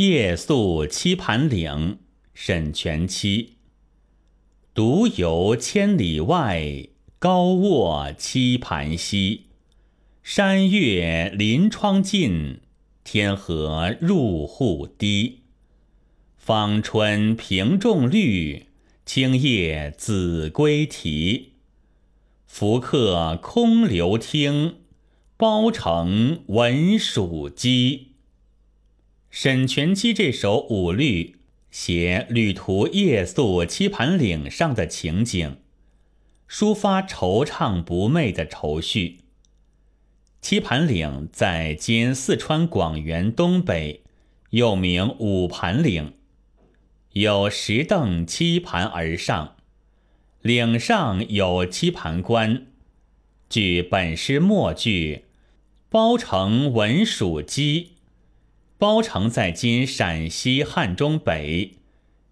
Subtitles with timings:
[0.00, 1.98] 夜宿棋盘岭，
[2.32, 3.56] 沈佺期。
[4.72, 6.88] 独游千里外，
[7.18, 9.48] 高卧棋盘西。
[10.22, 12.60] 山月临窗近，
[13.04, 15.40] 天河入户低。
[16.38, 18.68] 芳春平种绿，
[19.04, 21.52] 青叶子规啼。
[22.46, 24.76] 浮客空留听，
[25.36, 28.09] 包城闻属鸡。
[29.30, 31.36] 沈佺期这首五律，
[31.70, 35.58] 写旅途夜宿棋盘岭上的情景，
[36.48, 39.20] 抒发惆怅不寐的愁绪。
[40.40, 44.02] 棋盘岭在今四川广元东北，
[44.50, 46.14] 又名五盘岭，
[47.12, 49.54] 有石凳棋盘而上，
[50.42, 52.66] 岭上有棋盘关。
[53.48, 55.26] 据本诗末句
[55.88, 57.92] “包城文属鸡”，
[58.80, 61.74] 包城在今陕西汉中北，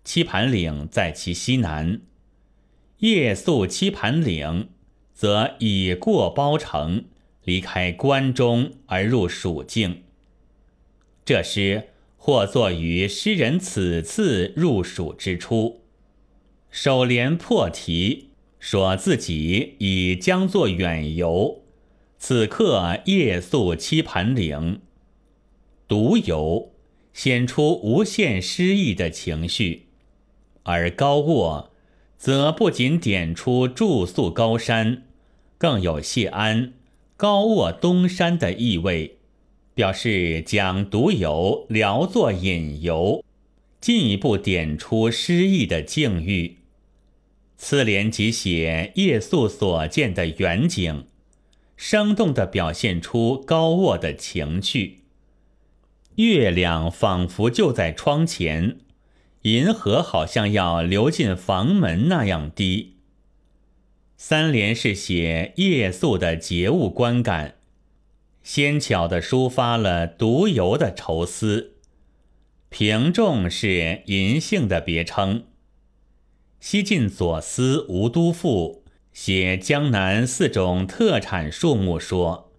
[0.02, 2.00] 棋盘岭在其西南。
[3.00, 4.70] 夜宿棋盘岭，
[5.12, 7.04] 则已过包城。
[7.44, 10.04] 离开关中而入蜀境。
[11.24, 15.82] 这诗或作于诗人此次入蜀之初。
[16.70, 21.62] 首联破题，说自己已将作远游，
[22.18, 24.80] 此刻夜宿棋盘岭，
[25.88, 26.70] 独游，
[27.14, 29.86] 显出无限诗意的情绪；
[30.64, 31.70] 而高卧，
[32.18, 35.04] 则不仅点出住宿高山，
[35.56, 36.74] 更有谢安。
[37.16, 39.16] 高卧东山的意味，
[39.74, 43.24] 表示将独游聊作引游，
[43.80, 46.58] 进一步点出诗意的境遇。
[47.56, 51.06] 次联即写夜宿所见的远景，
[51.76, 54.98] 生动地表现出高卧的情趣。
[56.18, 58.78] 月亮仿佛就在窗前，
[59.42, 62.96] 银河好像要流进房门那样低。
[64.16, 67.54] 三联是写夜宿的节物观感，
[68.42, 71.74] 纤巧地抒发了独游的愁思。
[72.68, 75.44] 平仲是银杏的别称。
[76.58, 78.82] 西晋左思吴都赋
[79.12, 82.52] 写江南四种特产树木，说：“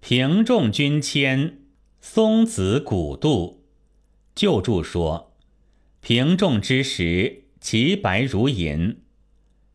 [0.00, 1.60] 平仲君谦，
[2.00, 3.64] 松子古杜。”
[4.34, 5.32] 旧注说
[6.02, 8.98] ：“平仲之时，其白如银。”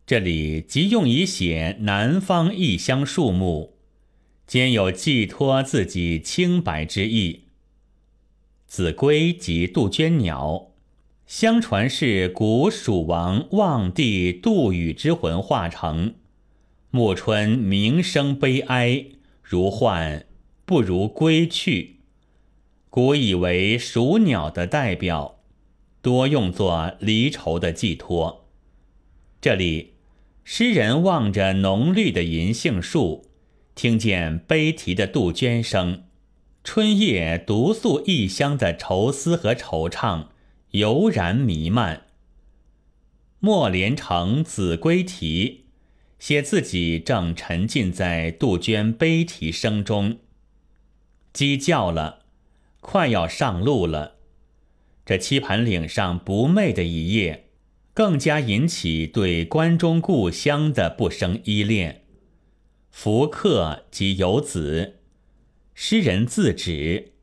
[0.05, 3.77] 这里即用以写南方异乡树木，
[4.45, 7.45] 兼有寄托自己清白之意。
[8.67, 10.71] 子规即杜鹃鸟，
[11.25, 16.15] 相传是古蜀王望帝杜宇之魂化成。
[16.89, 19.05] 暮春鸣声悲哀，
[19.41, 20.25] 如唤
[20.65, 22.00] 不如归去。
[22.91, 25.39] 古以为蜀鸟的代表，
[26.01, 28.47] 多用作离愁的寄托。
[29.41, 29.93] 这里。
[30.43, 33.29] 诗人望着浓绿的银杏树，
[33.75, 36.03] 听见悲啼的杜鹃声，
[36.63, 40.29] 春夜独宿异乡的愁思和惆怅
[40.71, 42.07] 油然弥漫。
[43.39, 45.65] 莫连城子规啼，
[46.19, 50.17] 写自己正沉浸在杜鹃悲啼声中。
[51.31, 52.20] 鸡叫了，
[52.81, 54.17] 快要上路了。
[55.05, 57.47] 这棋盘岭上不寐的一夜。
[57.93, 62.05] 更加引起对关中故乡的不生依恋。
[62.89, 64.99] 福客即游子，
[65.73, 67.13] 诗人自指。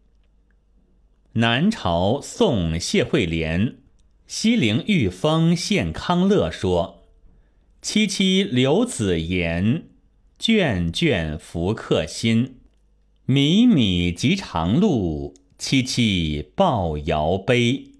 [1.32, 3.68] 南朝宋谢惠莲
[4.26, 7.04] 《西陵御风献康乐》说
[7.82, 9.84] ：“萋萋留子言，
[10.38, 12.60] 卷卷福客心。
[13.26, 17.92] 靡靡及长路，萋萋抱摇悲。”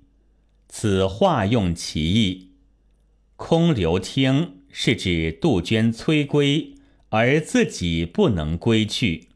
[0.69, 2.52] 此话用其意。
[3.36, 6.74] 空留听是指杜鹃催归，
[7.08, 9.28] 而自己不能归去。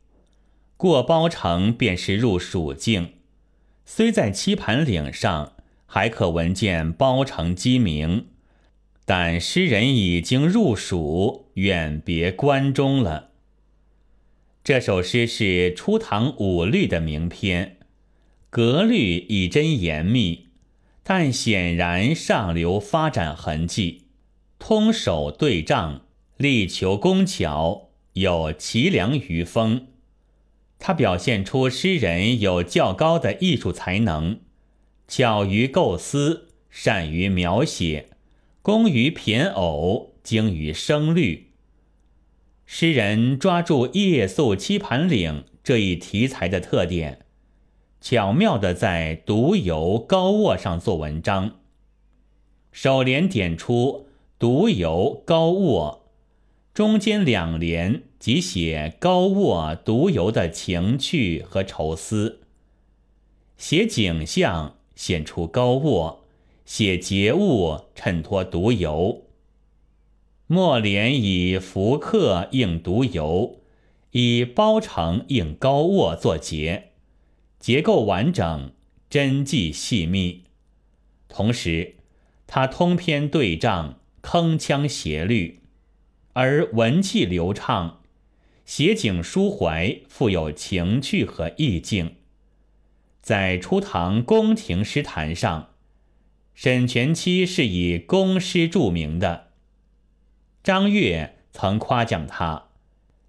[0.77, 3.13] 过包城便是入蜀境，
[3.87, 5.53] 虽在棋盘岭上，
[5.87, 8.27] 还可闻见包城鸡鸣，
[9.05, 13.31] 但诗人已经入蜀，远别关中了。
[14.65, 17.79] 这首诗是初唐五律的名篇，
[18.53, 20.49] 格律以真严密。
[21.03, 24.03] 但显然上流发展痕迹，
[24.59, 26.03] 通手对仗，
[26.37, 29.87] 力求工巧，有奇良余风。
[30.79, 34.41] 他表现出诗人有较高的艺术才能，
[35.09, 38.11] 巧于构思，善于描写，
[38.61, 41.53] 工于骈偶，精于声律。
[42.67, 47.25] 诗人抓住夜宿棋盘岭这一题材的特点。
[48.03, 51.53] 巧妙地在独游高卧上做文章。
[52.73, 54.09] 首联点出
[54.41, 56.03] 独游高卧，
[56.75, 62.41] 中间两联即写高卧独游的情趣和愁思。
[63.57, 66.25] 写景象显出高卧，
[66.65, 69.23] 写节物衬托独游。
[70.49, 73.61] 末联以福客应独游，
[74.11, 76.91] 以包城应高卧作结，
[77.63, 78.73] 结构完整，
[79.09, 80.43] 真迹细密，
[81.29, 81.95] 同时。
[82.49, 85.61] 他通篇对仗，铿锵斜律，
[86.33, 88.03] 而文气流畅，
[88.67, 92.17] 写景抒怀，富有情趣和意境。
[93.23, 95.71] 在初唐宫廷诗坛上，
[96.53, 99.53] 沈佺期是以宫诗著名的。
[100.65, 102.71] 张悦曾夸奖他：“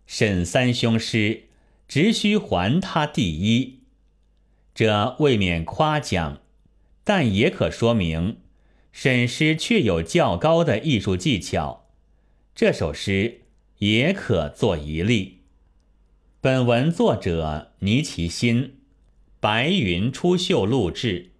[0.07, 1.43] 沈三兄诗，
[1.87, 3.82] 只需还他第一。”
[4.73, 6.41] 这未免夸奖，
[7.03, 8.37] 但也可说明。
[8.91, 11.89] 沈诗确有较高的艺术技巧，
[12.55, 13.41] 这首诗
[13.79, 15.39] 也可作一例。
[16.39, 18.77] 本文作者倪其新，
[19.39, 21.32] 白云出岫录制。